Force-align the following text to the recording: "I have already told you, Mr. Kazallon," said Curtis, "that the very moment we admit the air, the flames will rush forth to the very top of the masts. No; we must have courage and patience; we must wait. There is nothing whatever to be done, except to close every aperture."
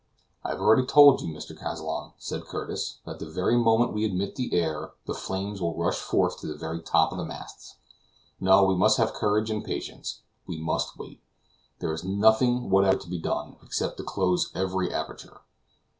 "I 0.43 0.49
have 0.49 0.59
already 0.59 0.87
told 0.87 1.21
you, 1.21 1.27
Mr. 1.27 1.55
Kazallon," 1.55 2.13
said 2.17 2.45
Curtis, 2.45 2.97
"that 3.05 3.19
the 3.19 3.29
very 3.29 3.55
moment 3.55 3.93
we 3.93 4.03
admit 4.03 4.35
the 4.35 4.51
air, 4.51 4.93
the 5.05 5.13
flames 5.13 5.61
will 5.61 5.77
rush 5.77 5.99
forth 5.99 6.39
to 6.39 6.47
the 6.47 6.55
very 6.57 6.81
top 6.81 7.11
of 7.11 7.19
the 7.19 7.23
masts. 7.23 7.75
No; 8.39 8.63
we 8.63 8.73
must 8.73 8.97
have 8.97 9.13
courage 9.13 9.51
and 9.51 9.63
patience; 9.63 10.21
we 10.47 10.57
must 10.59 10.97
wait. 10.97 11.21
There 11.77 11.93
is 11.93 12.03
nothing 12.03 12.71
whatever 12.71 12.97
to 12.97 13.09
be 13.09 13.19
done, 13.19 13.57
except 13.63 13.97
to 13.97 14.03
close 14.03 14.51
every 14.55 14.91
aperture." 14.91 15.41